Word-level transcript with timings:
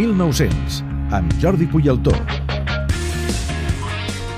1900, 0.00 0.82
amb 1.12 1.32
Jordi 1.42 1.66
Puyaltó. 1.66 2.39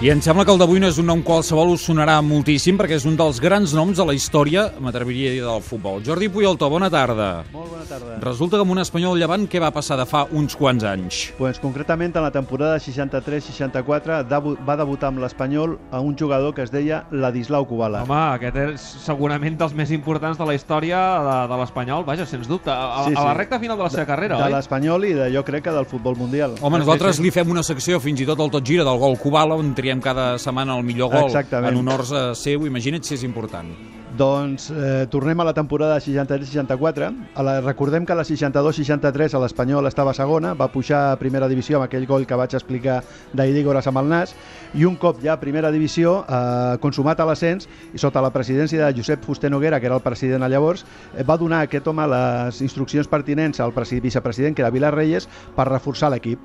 I 0.02 0.08
em 0.10 0.18
sembla 0.18 0.42
que 0.42 0.50
el 0.50 0.58
d'avui 0.58 0.80
no 0.82 0.88
és 0.90 0.96
un 0.98 1.06
nom 1.06 1.20
qualsevol, 1.22 1.76
us 1.76 1.84
sonarà 1.86 2.16
moltíssim, 2.26 2.74
perquè 2.74 2.96
és 2.98 3.04
un 3.06 3.14
dels 3.14 3.36
grans 3.38 3.70
noms 3.76 4.00
de 4.00 4.02
la 4.08 4.16
història, 4.16 4.64
m'atreviria 4.82 5.28
a 5.30 5.34
dir, 5.36 5.42
del 5.46 5.60
futbol. 5.62 6.00
Jordi 6.02 6.26
Puyolto, 6.26 6.66
bona 6.72 6.88
tarda. 6.90 7.44
Molt 7.52 7.68
bona 7.70 7.84
tarda. 7.86 8.16
Resulta 8.24 8.58
que 8.58 8.64
amb 8.66 8.74
un 8.74 8.80
espanyol 8.82 9.14
llevant, 9.20 9.44
què 9.46 9.60
va 9.62 9.70
passar 9.70 9.94
de 10.00 10.06
fa 10.10 10.24
uns 10.34 10.56
quants 10.58 10.82
anys? 10.90 11.20
Pues, 11.38 11.60
concretament, 11.62 12.16
en 12.18 12.26
la 12.26 12.32
temporada 12.34 12.80
63-64 12.82 14.24
debu 14.26 14.56
va 14.66 14.74
debutar 14.80 15.12
amb 15.12 15.22
l'Espanyol 15.22 15.76
a 15.94 16.00
un 16.02 16.18
jugador 16.18 16.50
que 16.56 16.66
es 16.66 16.74
deia 16.74 17.04
Ladislau 17.12 17.68
Kubala. 17.70 18.02
Home, 18.02 18.18
aquest 18.40 18.58
és 18.64 18.88
segurament 19.06 19.60
dels 19.62 19.72
més 19.78 19.94
importants 19.94 20.34
de 20.42 20.50
la 20.50 20.58
història 20.58 20.98
de, 21.28 21.36
de 21.54 21.60
l'Espanyol, 21.62 22.02
vaja, 22.10 22.26
sens 22.26 22.50
dubte. 22.50 22.74
A, 22.74 23.06
Sí, 23.06 23.14
a 23.14 23.22
la 23.22 23.36
sí. 23.36 23.38
recta 23.38 23.60
final 23.62 23.78
de 23.78 23.86
la 23.86 23.94
seva 23.94 24.10
carrera, 24.10 24.42
de 24.42 24.50
oi? 24.50 24.56
l'Espanyol 24.58 25.06
i 25.06 25.14
de, 25.20 25.30
jo 25.38 25.46
crec 25.46 25.68
que 25.70 25.78
del 25.78 25.86
futbol 25.86 26.18
mundial. 26.18 26.58
Home, 26.60 26.82
Sí, 26.82 26.86
nosaltres 26.88 27.22
sí. 27.22 27.28
li 27.28 27.30
fem 27.30 27.54
una 27.54 27.62
secció, 27.62 28.02
fins 28.02 28.18
i 28.18 28.26
tot 28.26 28.42
el 28.42 28.50
tot 28.50 28.66
gira, 28.66 28.82
del 28.82 28.98
gol 28.98 29.14
Kubala, 29.22 29.54
on 29.54 29.70
triem 29.78 29.91
cada 30.00 30.38
setmana 30.38 30.76
el 30.78 30.84
millor 30.84 31.10
gol 31.10 31.26
Exactament. 31.26 31.72
en 31.72 31.78
honors 31.82 32.12
a 32.12 32.34
seu. 32.34 32.66
Imagina't 32.66 33.02
si 33.04 33.14
és 33.14 33.22
important. 33.24 33.68
Doncs 34.16 34.68
eh, 34.70 35.06
tornem 35.08 35.40
a 35.40 35.44
la 35.44 35.54
temporada 35.54 35.96
63-64. 35.98 37.14
A 37.34 37.42
la- 37.42 37.60
Recordem 37.62 38.04
que 38.04 38.14
la 38.14 38.24
62-63 38.24 39.32
a 39.34 39.40
l'Espanyol 39.40 39.86
estava 39.88 40.12
segona, 40.12 40.52
va 40.52 40.68
pujar 40.68 41.12
a 41.12 41.16
primera 41.16 41.48
divisió 41.48 41.78
amb 41.78 41.86
aquell 41.86 42.04
gol 42.06 42.26
que 42.28 42.36
vaig 42.36 42.52
explicar 42.52 42.98
d'Idígoras 43.32 43.86
amb 43.88 44.02
el 44.02 44.10
nas, 44.10 44.34
i 44.74 44.84
un 44.84 44.96
cop 45.00 45.22
ja 45.24 45.32
a 45.32 45.40
primera 45.40 45.70
divisió, 45.72 46.26
eh, 46.28 46.76
consumat 46.82 47.20
a 47.20 47.24
l'ascens, 47.24 47.68
i 47.94 47.98
sota 47.98 48.20
la 48.20 48.30
presidència 48.34 48.84
de 48.84 48.98
Josep 49.00 49.24
Fuster 49.24 49.50
Noguera, 49.50 49.80
que 49.80 49.86
era 49.86 49.96
el 49.96 50.02
president 50.04 50.42
a 50.42 50.48
llavors, 50.48 50.84
eh, 51.16 51.22
va 51.24 51.38
donar 51.38 51.60
a 51.60 51.68
aquest 51.70 51.86
home 51.88 52.06
les 52.06 52.60
instruccions 52.60 53.08
pertinents 53.08 53.60
al 53.60 53.72
presi- 53.72 54.00
vicepresident, 54.02 54.54
que 54.54 54.60
era 54.62 54.70
Vilar 54.70 54.92
Reyes, 54.94 55.26
per 55.56 55.68
reforçar 55.68 56.10
l'equip. 56.10 56.38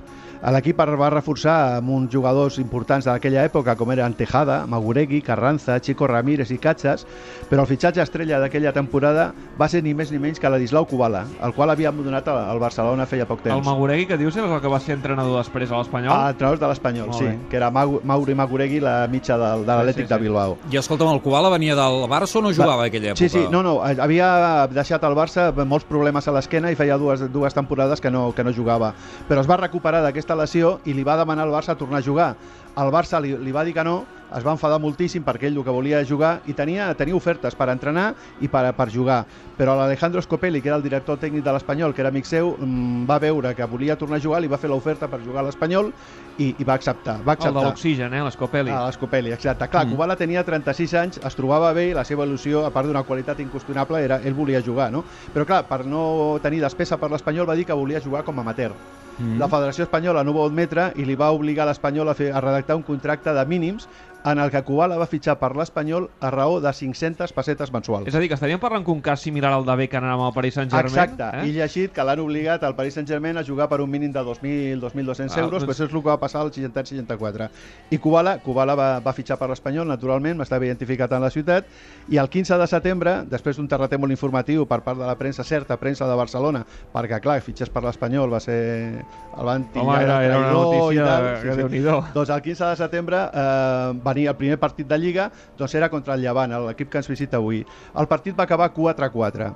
L'equip 0.53 0.77
va 0.79 1.09
reforçar 1.09 1.77
amb 1.77 1.89
uns 1.89 2.11
jugadors 2.13 2.59
importants 2.59 3.05
d'aquella 3.05 3.43
època, 3.43 3.75
com 3.75 3.91
eren 3.91 4.13
Tejada, 4.13 4.67
Maguregui, 4.67 5.21
Carranza, 5.23 5.79
Chico 5.81 6.05
Ramírez 6.07 6.51
i 6.51 6.59
Catxas, 6.59 7.07
però 7.49 7.56
el 7.59 7.67
fitxatge 7.67 8.01
estrella 8.03 8.39
d'aquella 8.39 8.73
temporada 8.73 9.31
va 9.59 9.67
ser 9.69 9.81
ni 9.83 9.93
més 9.93 10.11
ni 10.11 10.19
menys 10.19 10.39
que 10.39 10.49
l'Adislau 10.49 10.85
Kubala, 10.85 11.25
el 11.43 11.53
qual 11.53 11.69
havíem 11.71 12.03
donat 12.03 12.27
al 12.27 12.37
al 12.47 12.59
Barcelona 12.59 13.05
feia 13.05 13.25
poc 13.27 13.39
El 13.45 13.51
temps. 13.51 13.65
Maguregui, 13.65 14.05
que 14.07 14.17
dius, 14.17 14.35
és 14.35 14.43
el 14.43 14.61
que 14.61 14.67
va 14.71 14.79
ser 14.79 14.95
entrenador 14.95 15.37
després 15.37 15.71
a 15.71 15.77
l'Espanyol? 15.77 16.11
A 16.13 16.33
través 16.37 16.59
de 16.59 16.67
l'Espanyol, 16.67 17.13
sí, 17.13 17.23
bé. 17.25 17.37
que 17.49 17.57
era 17.57 17.69
Mau- 17.71 17.99
Mauri 18.03 18.35
Maguregui, 18.35 18.79
la 18.79 19.07
mitja 19.07 19.37
del, 19.37 19.65
de 19.65 19.71
l'Atlètic 19.71 20.05
sí, 20.05 20.07
sí. 20.07 20.13
de 20.13 20.19
Bilbao. 20.21 20.57
I 20.71 20.77
escolta'm, 20.77 21.13
el 21.13 21.21
Kubala 21.21 21.49
venia 21.49 21.75
del 21.75 22.03
Barça 22.09 22.37
o 22.37 22.41
no 22.41 22.53
jugava 22.53 22.83
a 22.83 22.87
aquella 22.87 23.11
època? 23.13 23.19
Sí, 23.19 23.29
sí, 23.29 23.45
no, 23.51 23.63
no, 23.63 23.81
havia 23.81 24.67
deixat 24.71 25.03
el 25.03 25.15
Barça 25.15 25.51
molts 25.65 25.85
problemes 25.85 26.27
a 26.27 26.31
l'esquena 26.35 26.71
i 26.71 26.75
feia 26.75 26.97
dues, 26.97 27.25
dues 27.31 27.53
temporades 27.53 28.01
que 28.01 28.11
no, 28.11 28.31
que 28.33 28.43
no 28.43 28.53
jugava. 28.53 28.93
Però 29.27 29.41
es 29.41 29.49
va 29.49 29.57
recuperar 29.57 30.01
d'aquesta 30.03 30.35
lesió 30.35 30.79
i 30.85 30.93
li 30.93 31.03
va 31.03 31.17
demanar 31.17 31.43
al 31.47 31.51
Barça 31.53 31.77
tornar 31.77 31.99
a 31.99 32.05
jugar. 32.05 32.35
El 32.77 32.91
Barça 32.93 33.19
li, 33.19 33.33
li 33.37 33.51
va 33.51 33.63
dir 33.65 33.73
que 33.73 33.83
no, 33.83 34.03
es 34.35 34.43
va 34.45 34.51
enfadar 34.55 34.79
moltíssim 34.83 35.23
perquè 35.23 35.47
ell 35.47 35.57
el 35.57 35.63
que 35.63 35.73
volia 35.73 36.03
jugar 36.05 36.41
i 36.45 36.53
tenia, 36.53 36.89
tenia 36.99 37.15
ofertes 37.15 37.55
per 37.55 37.69
entrenar 37.69 38.13
i 38.43 38.47
per, 38.51 38.73
per 38.75 38.89
jugar. 38.91 39.23
Però 39.57 39.75
l'Alejandro 39.77 40.21
Scopelli, 40.21 40.61
que 40.61 40.69
era 40.69 40.77
el 40.77 40.83
director 40.83 41.17
tècnic 41.17 41.43
de 41.43 41.53
l'Espanyol, 41.55 41.93
que 41.93 42.01
era 42.03 42.09
amic 42.09 42.25
seu, 42.25 42.55
mm, 42.59 43.05
va 43.09 43.19
veure 43.19 43.53
que 43.55 43.65
volia 43.65 43.95
tornar 43.97 44.17
a 44.17 44.23
jugar, 44.23 44.41
li 44.41 44.47
va 44.51 44.57
fer 44.57 44.69
l'oferta 44.69 45.07
per 45.07 45.21
jugar 45.23 45.41
a 45.41 45.47
l'Espanyol 45.47 45.91
i, 46.37 46.53
i 46.59 46.63
va 46.63 46.75
acceptar. 46.75 47.17
Va 47.23 47.33
el 47.33 47.39
de 47.39 47.47
acceptar. 47.47 47.63
l'oxigen, 47.63 48.13
eh, 48.13 48.23
l'Escopeli. 48.23 48.71
A 48.71 48.85
l'Escopeli, 48.87 49.31
exacte. 49.31 49.67
Clar, 49.67 49.85
Mm. 49.87 49.91
Kubala 49.91 50.15
tenia 50.17 50.43
36 50.43 50.93
anys, 50.93 51.19
es 51.23 51.35
trobava 51.35 51.71
bé 51.73 51.89
i 51.89 51.93
la 51.93 52.03
seva 52.03 52.25
il·lusió, 52.25 52.65
a 52.65 52.71
part 52.71 52.87
d'una 52.87 53.03
qualitat 53.03 53.39
inqüestionable, 53.39 54.03
era 54.03 54.19
ell 54.23 54.33
volia 54.33 54.61
jugar, 54.61 54.91
no? 54.91 55.03
Però 55.33 55.45
clar, 55.45 55.63
per 55.67 55.85
no 55.85 56.37
tenir 56.43 56.59
despesa 56.61 56.97
per 56.97 57.09
l'Espanyol 57.11 57.47
va 57.47 57.55
dir 57.55 57.65
que 57.65 57.73
volia 57.73 58.01
jugar 58.01 58.23
com 58.23 58.37
a 58.37 58.41
amateur. 58.41 58.73
Mm. 59.19 59.39
La 59.41 59.47
Federació 59.49 59.87
Espanyola 59.87 60.23
no 60.23 60.31
ho 60.35 60.39
va 60.41 60.45
admetre 60.51 60.91
i 60.95 61.05
li 61.05 61.15
va 61.15 61.31
obligar 61.31 61.65
a 61.65 61.71
l'Espanyol 61.71 62.09
a, 62.09 62.13
fer, 62.17 62.31
a 62.33 62.41
redactar 62.41 62.75
un 62.77 62.83
contracte 62.83 63.33
de 63.33 63.45
mínims 63.45 63.87
en 64.27 64.39
el 64.43 64.49
que 64.51 64.59
Kubala 64.65 64.97
va 64.99 65.05
fitxar 65.07 65.37
per 65.39 65.53
l'Espanyol 65.55 66.09
a 66.19 66.29
raó 66.33 66.57
de 66.59 66.71
500 66.73 67.31
pessetes 67.31 67.71
mensuals. 67.71 68.07
És 68.09 68.15
a 68.17 68.19
dir, 68.19 68.27
que 68.27 68.35
estaríem 68.35 68.59
parlant 68.59 68.83
d'un 68.83 68.99
cas 68.99 69.21
similar 69.23 69.53
al 69.55 69.63
de 69.63 69.75
Beckham 69.79 70.03
amb 70.03 70.25
el 70.25 70.33
Paris 70.35 70.57
Saint-Germain. 70.57 70.89
Exacte, 70.91 71.29
eh? 71.37 71.45
i 71.47 71.53
llegit 71.55 71.93
que 71.95 72.03
l'han 72.03 72.19
obligat 72.19 72.65
al 72.67 72.75
Paris 72.75 72.97
Saint-Germain 72.97 73.37
a 73.39 73.43
jugar 73.47 73.69
per 73.71 73.79
un 73.79 73.89
mínim 73.89 74.11
de 74.11 74.19
2.000, 74.19 74.81
2.200 74.81 75.31
Ah, 75.31 75.39
euros, 75.45 75.61
doncs- 75.61 75.65
pues 75.69 75.79
és 75.79 75.87
el 75.93 76.01
que 76.01 76.09
va 76.09 76.17
passar 76.19 76.41
al 76.41 76.51
63-64. 76.51 77.47
I 77.91 77.97
Kubala, 78.03 78.39
Kubala 78.43 78.75
va, 78.75 78.89
va 79.05 79.13
fitxar 79.15 79.37
per 79.39 79.47
l'Espanyol, 79.53 79.87
naturalment, 79.87 80.35
m'estava 80.41 80.65
identificat 80.67 81.13
en 81.15 81.23
la 81.23 81.29
ciutat, 81.31 81.69
i 82.09 82.17
el 82.19 82.27
15 82.27 82.57
de 82.59 82.67
setembre, 82.67 83.15
després 83.31 83.55
d'un 83.55 83.69
terratèmol 83.69 84.11
informatiu 84.11 84.65
per 84.67 84.81
part 84.83 84.99
de 84.99 85.07
la 85.07 85.15
premsa, 85.15 85.45
certa 85.47 85.77
premsa 85.79 86.09
de 86.09 86.19
Barcelona, 86.19 86.65
perquè, 86.91 87.21
clar, 87.23 87.39
fitxes 87.45 87.69
per 87.71 87.85
l'Espanyol 87.85 88.33
va 88.33 88.43
ser... 88.43 89.05
El 89.37 89.45
van 89.45 89.67
Home, 89.75 89.97
era, 90.01 90.15
era 90.25 90.37
una 90.39 90.49
i 90.49 90.53
notícia 90.53 91.03
tal, 91.05 91.25
que 91.43 91.55
Déu-n'hi-do. 91.59 91.97
doncs 92.15 92.31
el 92.33 92.41
15 92.41 92.69
de 92.71 92.75
setembre 92.79 93.19
eh, 93.29 93.91
venia 94.03 94.31
el 94.33 94.39
primer 94.39 94.57
partit 94.57 94.87
de 94.89 94.97
Lliga, 94.97 95.27
doncs 95.59 95.75
era 95.77 95.91
contra 95.93 96.15
el 96.15 96.25
Llevant, 96.25 96.55
l'equip 96.65 96.89
que 96.89 96.97
ens 97.03 97.09
visita 97.11 97.37
avui. 97.37 97.61
El 97.93 98.07
partit 98.09 98.37
va 98.37 98.47
acabar 98.49 98.71
4-4. 98.73 99.51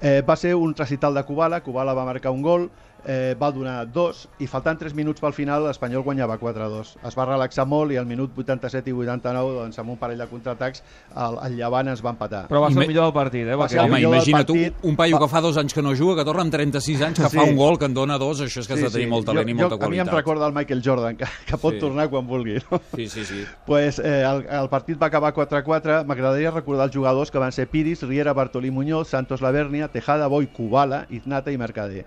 Eh, 0.00 0.20
va 0.22 0.36
ser 0.36 0.54
un 0.54 0.74
recital 0.76 1.14
de 1.14 1.24
Kubala, 1.24 1.62
Kubala 1.64 1.94
va 1.96 2.04
marcar 2.04 2.30
un 2.30 2.42
gol, 2.42 2.68
eh, 3.08 3.34
va 3.40 3.48
donar 3.50 3.86
dos 3.90 4.26
i 4.38 4.46
faltant 4.46 4.76
3 4.78 4.92
minuts 4.94 5.22
pel 5.24 5.32
final 5.32 5.64
l'Espanyol 5.64 6.02
guanyava 6.04 6.34
4-2. 6.38 6.90
Es 7.08 7.16
va 7.16 7.24
relaxar 7.24 7.64
molt 7.66 7.90
i 7.94 7.96
al 7.96 8.04
minut 8.06 8.36
87 8.36 8.90
i 8.90 8.92
89 8.92 9.54
doncs, 9.62 9.78
amb 9.80 9.94
un 9.94 9.96
parell 9.96 10.18
de 10.20 10.26
contraatacs 10.28 10.82
el, 11.16 11.38
el 11.46 11.56
Llevant 11.56 11.88
ens 11.88 12.02
va 12.04 12.12
empatar. 12.12 12.42
Però 12.50 12.60
va 12.60 12.68
ser 12.70 12.82
el 12.82 12.88
millor 12.92 13.08
del 13.08 13.14
partit, 13.16 13.46
eh? 13.48 13.54
Va 13.56 13.64
perquè- 13.64 13.78
ser 13.78 13.80
Home, 13.86 14.00
imagina 14.02 14.44
tu, 14.44 14.52
partit. 14.58 14.84
un 14.84 14.96
paio 15.00 15.16
Va- 15.16 15.22
que 15.24 15.30
fa 15.32 15.40
dos 15.40 15.56
anys 15.56 15.72
que 15.72 15.80
no 15.82 15.94
juga, 15.96 16.18
que 16.20 16.26
torna 16.28 16.42
amb 16.42 16.52
36 16.52 17.00
anys, 17.02 17.18
que 17.20 17.30
Sí. 17.30 17.36
fa 17.38 17.44
un 17.48 17.56
gol, 17.56 17.78
que 17.78 17.86
en 17.86 17.94
dona 17.94 18.18
dos, 18.18 18.42
això 18.42 18.60
és 18.60 18.66
que 18.68 18.74
has 18.74 18.82
de 18.82 18.90
tenir 18.90 19.08
molt 19.08 19.24
talent 19.26 19.48
i 19.48 19.54
molta 19.54 19.76
jo, 19.78 19.84
A 19.84 19.88
mi 19.88 19.96
em 19.98 20.04
qualitat. 20.04 20.14
recorda 20.14 20.46
el 20.46 20.52
Michael 20.52 20.82
Jordan, 20.84 21.16
que, 21.16 21.24
que 21.46 21.56
pot 21.56 21.72
Sí. 21.74 21.80
tornar 21.80 22.10
quan 22.10 22.26
vulgui. 22.26 22.58
No? 22.70 22.80
Sí, 22.94 23.08
sí, 23.08 23.24
sí. 23.24 23.44
pues, 23.64 23.98
eh, 24.00 24.22
el, 24.22 24.44
el 24.50 24.68
partit 24.68 25.00
va 25.00 25.06
acabar 25.06 25.32
4-4. 25.32 26.04
M'agradaria 26.04 26.50
recordar 26.50 26.84
els 26.86 26.94
jugadors 26.94 27.30
que 27.30 27.38
van 27.38 27.52
ser 27.52 27.68
Piris, 27.68 28.02
Riera, 28.02 28.34
Bartolí 28.34 28.70
Muñoz, 28.70 29.08
Santos 29.08 29.40
Lavernia, 29.40 29.88
Tejada, 29.88 30.26
Boi, 30.26 30.46
Kubala, 30.48 31.06
Iznata 31.08 31.50
i 31.50 31.56
Mercader. 31.56 32.04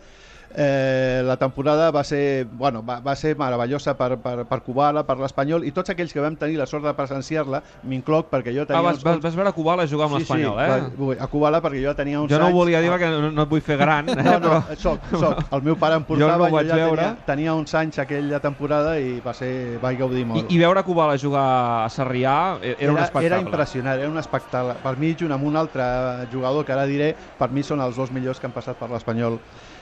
Eh, 0.55 1.21
la 1.25 1.37
temporada 1.37 1.91
va 1.91 2.03
ser, 2.03 2.45
bueno, 2.51 2.83
va, 2.83 2.99
va 2.99 3.15
ser 3.15 3.35
meravellosa 3.37 3.95
per, 3.97 4.17
per, 4.21 4.45
per 4.45 4.59
Kubala, 4.65 5.05
per 5.07 5.17
l'Espanyol 5.21 5.63
i 5.63 5.71
tots 5.71 5.93
aquells 5.93 6.11
que 6.13 6.19
vam 6.23 6.35
tenir 6.35 6.57
la 6.59 6.65
sort 6.67 6.83
de 6.83 6.93
presenciar-la, 6.97 7.61
m'incloc 7.87 8.29
perquè 8.31 8.53
jo 8.55 8.63
Ah, 8.63 8.67
tenia... 8.73 8.81
vas, 8.83 8.97
uns- 8.99 9.03
vas, 9.05 9.19
vas 9.23 9.35
veure 9.39 9.53
Kubala 9.55 9.85
jugar 9.87 10.09
amb 10.09 10.17
l'Espanyol, 10.19 10.57
sí, 10.59 10.65
eh? 10.65 10.91
va- 10.99 11.17
a 11.23 11.27
Kubala 11.31 11.61
perquè 11.63 11.81
jo 11.85 11.93
tenia 11.95 12.19
uns 12.21 12.31
Jo 12.31 12.39
no 12.39 12.45
ho 12.45 12.51
anys... 12.51 12.57
volia 12.57 12.81
dir 12.83 12.91
perquè 12.91 13.09
no, 13.13 13.31
no 13.31 13.45
et 13.47 13.49
vull 13.55 13.61
fer 13.63 13.77
gran, 13.79 14.09
eh? 14.11 14.15
No, 14.19 14.23
no, 14.39 14.39
però... 14.43 14.77
soc, 14.77 15.07
soc. 15.15 15.41
El 15.55 15.63
meu 15.69 15.77
pare 15.79 15.95
em 16.01 16.05
Jo 16.07 16.17
no 16.17 16.27
portava, 16.27 16.47
ho 16.49 16.55
vaig 16.57 16.67
ja 16.69 16.75
veure. 16.81 17.01
tenia, 17.07 17.25
tenia 17.31 17.55
uns 17.55 17.73
anys 17.79 17.99
aquella 18.03 18.39
temporada 18.43 18.97
i 18.99 19.19
va 19.23 19.33
ser, 19.37 19.79
vaig 19.81 19.97
gaudir 19.99 20.21
I, 20.25 20.29
molt. 20.33 20.51
I 20.51 20.59
veure 20.61 20.83
Kubala 20.83 21.17
jugar 21.21 21.45
a 21.85 21.89
Sarrià 21.89 22.35
era, 22.61 22.75
era 22.77 22.91
un 22.91 22.99
espectacle. 22.99 23.27
Era 23.31 23.39
impressionant, 23.41 23.99
era 23.99 24.09
un 24.11 24.17
espectacle. 24.21 24.77
Per 24.83 24.95
mi, 24.97 25.15
junt 25.17 25.31
amb 25.31 25.47
un 25.47 25.55
altre 25.55 25.83
jugador 26.31 26.65
que 26.65 26.73
ara 26.75 26.85
diré, 26.89 27.13
per 27.37 27.51
mi 27.51 27.63
són 27.63 27.81
els 27.81 27.95
dos 27.95 28.11
millors 28.11 28.39
que 28.39 28.47
han 28.49 28.55
passat 28.55 28.77
per 28.79 28.89
l'Espanyol. 28.91 29.39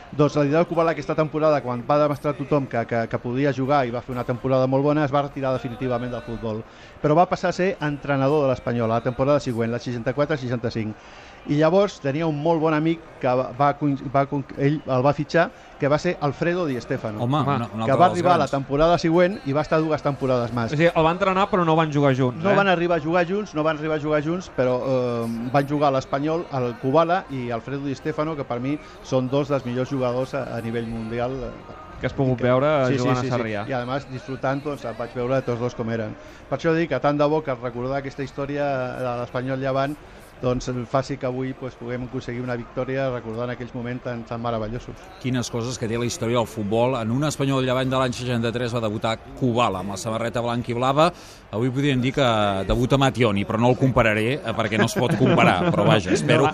Doncs 0.10 0.34
l'Idal 0.42 0.66
Kubala 0.66 0.96
aquesta 0.96 1.14
temporada, 1.14 1.60
quan 1.62 1.84
va 1.86 2.00
demostrar 2.02 2.32
tothom 2.34 2.66
que, 2.70 2.82
que, 2.90 3.04
que 3.12 3.18
podia 3.22 3.52
jugar 3.54 3.84
i 3.86 3.92
va 3.94 4.02
fer 4.02 4.16
una 4.16 4.24
temporada 4.26 4.66
molt 4.66 4.82
bona, 4.82 5.04
es 5.06 5.12
va 5.14 5.22
retirar 5.22 5.52
definitivament 5.54 6.10
del 6.10 6.24
futbol. 6.26 6.64
Però 6.98 7.14
va 7.20 7.28
passar 7.30 7.52
a 7.52 7.58
ser 7.58 7.68
entrenador 7.86 8.42
de 8.42 8.48
l'Espanyol 8.50 8.90
la 8.90 9.04
temporada 9.06 9.44
següent, 9.46 9.70
la 9.70 9.78
64-65. 9.84 10.96
I 11.50 11.58
llavors 11.58 11.96
tenia 12.04 12.28
un 12.30 12.38
molt 12.44 12.62
bon 12.62 12.76
amic 12.78 13.02
que 13.20 13.32
va, 13.36 13.50
va, 13.58 13.72
va, 14.14 14.22
ell 14.62 14.76
el 14.86 15.02
va 15.04 15.14
fitxar, 15.18 15.48
que 15.80 15.90
va 15.92 15.98
ser 16.00 16.14
Alfredo 16.22 16.66
Di 16.68 16.78
Stefano. 16.80 17.24
Home, 17.26 17.40
Home, 17.42 17.56
un, 17.74 17.82
un 17.82 17.86
que 17.90 17.96
va 17.98 18.06
arribar 18.12 18.36
a 18.36 18.42
la 18.44 18.48
temporada 18.52 19.00
següent 19.02 19.40
i 19.50 19.56
va 19.56 19.64
estar 19.66 19.80
dues 19.82 20.04
temporades 20.06 20.54
més. 20.54 20.72
O 20.72 20.78
sigui, 20.78 20.92
el 20.94 21.08
va 21.08 21.12
entrenar 21.16 21.48
però 21.50 21.66
no 21.66 21.76
van 21.80 21.92
jugar 21.92 22.14
junts, 22.16 22.44
No 22.44 22.54
eh? 22.54 22.56
van 22.60 22.70
arribar 22.70 23.00
a 23.00 23.04
jugar 23.04 23.26
junts, 23.28 23.56
no 23.58 23.66
van 23.66 23.80
arribar 23.82 23.98
a 23.98 24.04
jugar 24.06 24.22
junts, 24.24 24.52
però 24.56 24.78
eh, 24.86 25.28
van 25.52 25.68
jugar 25.68 25.90
a 25.90 25.98
l'Espanyol, 25.98 26.46
al 26.52 26.76
Kubala 26.80 27.24
i 27.34 27.50
Alfredo 27.52 27.90
Di 27.90 27.96
Stefano, 27.98 28.38
que 28.38 28.46
per 28.46 28.60
mi 28.62 28.78
són 29.02 29.28
dos 29.34 29.50
dels 29.50 29.66
millors 29.66 29.90
jugadors 29.90 30.36
a, 30.38 30.46
a 30.56 30.62
nivell 30.62 30.88
mundial. 30.88 31.34
eh, 31.50 31.78
Que 32.00 32.08
has 32.08 32.14
pogut 32.16 32.40
veure 32.40 32.70
jugant 32.96 33.18
a 33.20 33.26
Sarrià. 33.28 33.66
I 33.68 33.74
a 33.76 33.82
més, 33.90 34.06
disfrutant, 34.08 34.62
doncs, 34.64 34.86
vaig 34.96 35.12
veure 35.18 35.42
tots 35.44 35.60
dos 35.60 35.76
com 35.76 35.90
eren. 35.92 36.14
Per 36.48 36.56
això 36.56 36.72
dic 36.78 36.88
que 36.94 37.00
tant 37.04 37.18
de 37.20 37.28
bo 37.28 37.42
que 37.44 37.52
recordar 37.58 37.98
aquesta 38.00 38.24
història 38.24 38.64
de 39.02 39.18
l'Espanyol 39.20 39.60
llevant 39.60 39.98
doncs 40.42 40.70
faci 40.90 41.18
que 41.18 41.26
avui 41.28 41.54
doncs, 41.60 41.76
puguem 41.80 42.04
aconseguir 42.08 42.42
una 42.42 42.56
victòria 42.56 43.10
recordant 43.14 43.52
aquells 43.54 43.74
moments 43.76 44.04
tan, 44.04 44.24
tan 44.24 44.42
meravellosos. 44.42 44.96
Quines 45.22 45.50
coses 45.52 45.78
que 45.78 45.88
té 45.88 45.98
la 46.00 46.06
història 46.08 46.38
del 46.40 46.48
futbol. 46.48 46.96
En 47.02 47.12
un 47.12 47.24
espanyol 47.28 47.66
llevant 47.66 47.90
de 47.90 47.98
l'any 48.00 48.14
63 48.16 48.74
va 48.78 48.82
debutar 48.86 49.18
Kubala 49.40 49.80
amb 49.84 49.92
la 49.96 49.98
samarreta 49.98 50.42
blanca 50.42 50.72
i 50.72 50.78
blava. 50.78 51.10
Avui 51.52 51.72
podríem 51.74 52.00
dir 52.02 52.12
que 52.14 52.26
debuta 52.70 52.98
Mationi, 53.02 53.44
però 53.44 53.58
no 53.60 53.72
el 53.72 53.78
compararé 53.80 54.36
eh, 54.38 54.54
perquè 54.56 54.78
no 54.78 54.86
es 54.86 54.94
pot 54.94 55.16
comparar. 55.18 55.72
Però 55.74 55.86
vaja, 55.88 56.14
espero... 56.14 56.50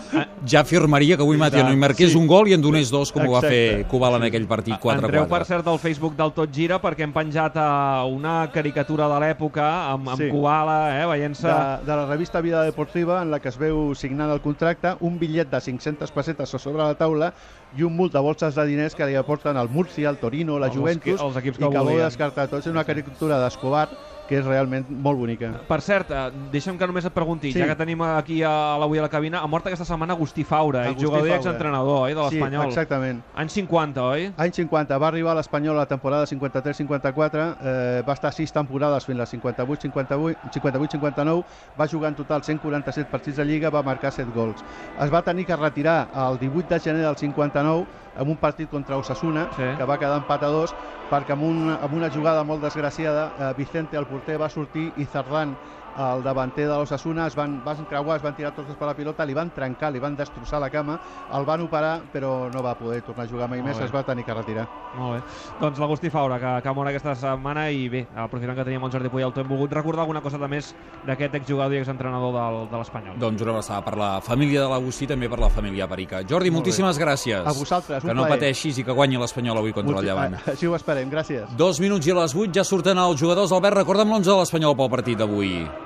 Ja 0.45 0.61
afirmaria 0.61 1.17
que 1.17 1.23
avui 1.25 1.37
Mationi 1.41 1.75
marqués 1.75 2.11
Sí. 2.13 2.17
un 2.17 2.27
gol 2.29 2.47
i 2.47 2.53
en 2.53 2.61
donés 2.61 2.91
dos, 2.93 3.11
com 3.11 3.25
ho 3.25 3.31
va 3.33 3.39
Exacte. 3.41 3.55
fer 3.81 3.87
Kubala 3.91 4.17
en 4.21 4.27
aquell 4.29 4.45
partit 4.47 4.75
4-4. 4.79 5.09
Entreu, 5.09 5.27
per 5.27 5.41
cert, 5.45 5.67
al 5.67 5.79
Facebook 5.81 6.15
del 6.15 6.31
Tot 6.37 6.51
Gira 6.53 6.77
perquè 6.81 7.03
hem 7.03 7.11
penjat 7.15 7.57
a 7.59 8.05
una 8.05 8.37
caricatura 8.53 9.07
de 9.11 9.19
l'època 9.23 9.65
amb, 9.91 10.09
amb 10.13 10.21
Sí. 10.21 10.29
Kubala, 10.31 10.77
eh, 11.01 11.05
veient-se... 11.09 11.47
de, 11.47 11.85
de 11.89 11.95
la 11.95 12.05
revista 12.05 12.41
Vida 12.41 12.63
Deportiva 12.63 13.21
en 13.23 13.31
la 13.31 13.39
que 13.41 13.49
es 13.49 13.57
veu 13.57 13.74
veu 13.75 13.93
signant 13.97 14.31
el 14.33 14.41
contracte, 14.43 14.95
un 15.05 15.19
bitllet 15.21 15.51
de 15.51 15.59
500 15.67 16.11
pessetes 16.15 16.53
a 16.55 16.59
sobre 16.61 16.83
la 16.83 16.95
taula 16.99 17.31
i 17.77 17.83
un 17.83 17.95
munt 17.95 18.11
de 18.13 18.21
bolses 18.23 18.55
de 18.55 18.65
diners 18.69 18.95
que 18.95 19.05
li 19.09 19.15
aporten 19.19 19.57
el 19.59 19.69
Murcia, 19.69 20.09
el 20.09 20.17
Torino, 20.21 20.57
la 20.59 20.67
Els 20.71 20.75
Juventus, 20.77 21.15
equi- 21.19 21.25
els 21.27 21.39
equips 21.43 21.57
que 21.59 21.65
i 21.65 21.71
que 21.75 21.83
vol 21.89 22.01
descartar 22.05 22.47
tot. 22.49 22.59
És 22.63 22.71
una 22.71 22.85
caricatura 22.87 23.39
d'Escobar 23.43 23.87
que 24.27 24.39
és 24.39 24.45
realment 24.45 24.85
molt 24.89 25.17
bonica. 25.19 25.51
Per 25.67 25.81
cert, 25.81 26.09
eh, 26.11 26.31
deixa'm 26.51 26.77
que 26.77 26.87
només 26.87 27.05
et 27.05 27.13
pregunti, 27.13 27.51
Sí. 27.51 27.59
ja 27.59 27.67
que 27.67 27.75
tenim 27.75 28.01
aquí 28.01 28.41
a 28.43 28.77
l'avui 28.79 28.97
a 28.97 29.01
la 29.03 29.09
cabina, 29.09 29.39
ha 29.41 29.47
mort 29.47 29.65
aquesta 29.67 29.85
setmana 29.85 30.13
Agustí 30.13 30.43
Faura, 30.43 30.85
eh, 30.85 30.89
Agustí 30.89 31.05
jugador 31.05 31.27
i 31.27 31.31
exentrenador 31.33 32.01
oi, 32.07 32.13
de 32.13 32.29
Sí, 32.29 32.35
l'Espanyol. 32.35 32.65
exactament. 32.67 33.21
Anys 33.35 33.51
50, 33.53 34.03
oi? 34.03 34.33
Any 34.37 34.51
50, 34.51 34.97
va 34.97 35.07
arribar 35.07 35.31
a 35.33 35.35
l'Espanyol 35.35 35.75
a 35.75 35.79
la 35.81 35.85
temporada 35.85 36.25
53-54, 36.25 37.57
eh, 37.61 38.03
va 38.07 38.13
estar 38.13 38.33
sis 38.33 38.51
temporades 38.51 39.05
fins 39.05 39.19
a 39.19 39.25
58-59, 39.25 41.43
va 41.79 41.87
jugar 41.87 42.09
en 42.09 42.15
total 42.15 42.43
147 42.43 43.09
partits 43.09 43.37
de 43.37 43.45
Lliga, 43.45 43.69
va 43.69 43.83
marcar 43.83 44.11
7 44.11 44.31
gols. 44.33 44.63
Es 44.99 45.13
va 45.13 45.21
tenir 45.21 45.45
que 45.45 45.55
retirar 45.55 46.07
el 46.15 46.39
18 46.39 46.67
de 46.69 46.79
gener 46.79 47.01
del 47.05 47.15
59 47.17 47.85
en 48.17 48.29
un 48.29 48.37
partit 48.37 48.69
contra 48.69 48.97
Osasuna, 48.97 49.49
Sí. 49.55 49.63
que 49.77 49.83
va 49.83 49.97
quedar 49.99 50.17
empat 50.17 50.43
a 50.43 50.47
dos, 50.47 50.73
perquè 51.11 51.33
amb, 51.33 51.43
un, 51.43 51.69
amb 51.69 51.93
una 51.93 52.09
jugada 52.09 52.43
molt 52.43 52.63
desgraciada, 52.63 53.33
eh, 53.37 53.53
Vicente, 53.57 53.97
el 53.97 54.05
porter, 54.15 54.37
va 54.41 54.49
sortir 54.49 54.91
i 54.97 55.05
Zardan, 55.05 55.55
el 55.95 56.19
davanter 56.25 56.65
de 56.67 56.75
l'Osasuna, 56.75 57.23
es 57.29 57.35
van, 57.39 57.61
van 57.63 57.85
creuar, 57.87 58.17
es 58.17 58.23
van 58.25 58.33
tirar 58.35 58.49
tots 58.51 58.73
per 58.75 58.83
la 58.89 58.93
pilota, 58.97 59.23
li 59.23 59.31
van 59.33 59.53
trencar, 59.55 59.93
li 59.95 59.99
van 60.03 60.17
destrossar 60.19 60.59
la 60.59 60.67
cama, 60.69 60.97
el 61.31 61.45
van 61.47 61.61
operar, 61.63 62.01
però 62.11 62.49
no 62.51 62.59
va 62.65 62.73
poder 62.75 62.97
tornar 63.07 63.23
a 63.23 63.29
jugar 63.31 63.47
mai 63.47 63.61
Molt 63.61 63.69
més, 63.71 63.79
bé. 63.79 63.85
es 63.87 63.93
va 63.95 64.01
tenir 64.03 64.25
que 64.27 64.33
retirar. 64.35 64.65
Molt 64.97 65.13
bé. 65.15 65.21
Doncs 65.61 65.79
l'Agustí 65.79 66.09
Faura, 66.11 66.35
que, 66.41 66.51
que 66.65 66.73
mor 66.75 66.89
aquesta 66.91 67.13
setmana 67.15 67.69
i 67.71 67.87
bé, 67.87 68.01
aprofitant 68.11 68.57
que 68.59 68.65
teníem 68.67 68.83
el 68.83 68.91
Jordi 68.91 69.07
Puyol, 69.13 69.31
hem 69.39 69.47
volgut 69.53 69.71
recordar 69.77 70.03
alguna 70.03 70.19
cosa 70.25 70.37
de 70.37 70.49
més 70.51 70.73
d'aquest 71.07 71.37
exjugador 71.39 71.77
i 71.77 71.79
exentrenador 71.85 72.35
del, 72.35 72.59
de 72.73 72.81
l'Espanyol. 72.83 73.15
Doncs 73.23 73.45
una 73.47 73.55
abraçada 73.55 73.79
per 73.87 73.95
la 73.95 74.11
família 74.19 74.65
de 74.65 74.73
l'Agustí, 74.73 75.07
també 75.07 75.31
per 75.31 75.39
la 75.39 75.49
família 75.49 75.87
Perica. 75.87 76.25
Jordi, 76.27 76.51
Molt 76.51 76.51
bé. 76.51 76.55
moltíssimes 76.59 76.99
gràcies. 76.99 77.39
A 77.47 77.55
vosaltres, 77.55 78.03
Que 78.03 78.13
no 78.13 78.25
plaer. 78.27 78.35
pateixis 78.35 78.79
i 78.79 78.83
que 78.83 78.91
guanyi 78.91 79.15
l'Espanyol 79.23 79.63
avui 79.63 79.71
contra 79.71 79.95
el 79.95 80.01
Molti- 80.03 80.11
Llevant. 80.11 80.35
Ah, 80.43 80.51
Així 80.57 80.67
ho 80.67 80.75
esperem, 80.75 81.07
gràcies. 81.09 81.55
Dos 81.55 81.79
minuts 81.79 82.05
i 82.05 82.11
a 82.11 82.19
les 82.19 82.35
8 82.35 82.51
ja 82.59 82.67
surten 82.67 82.97
els 82.99 83.15
jugadors. 83.21 83.53
Albert, 83.55 83.77
recorda'm 84.05 84.21
l'11 84.21 84.29
de 84.29 84.35
l'Espanyol 84.37 84.75
pel 84.77 84.89
partit 84.89 85.17
d'avui. 85.17 85.75